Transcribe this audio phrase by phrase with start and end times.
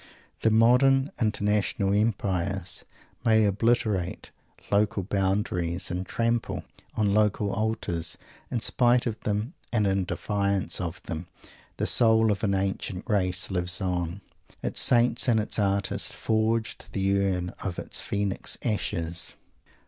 [0.39, 2.85] The modern international empires
[3.23, 4.31] may obliterate
[4.71, 6.63] local boundaries and trample
[6.95, 8.17] on local altars.
[8.49, 11.27] In spite of them, and in defiance of them,
[11.77, 14.21] the soul of an ancient race lives on,
[14.63, 19.35] its saints and its artists forging the urn of its Phoenix ashes!